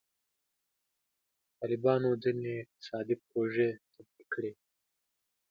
طالبانو 1.59 2.09
ځینې 2.23 2.51
اقتصادي 2.63 3.15
پروژې 3.27 3.69
تطبیق 3.93 4.27
کړي. 4.33 4.51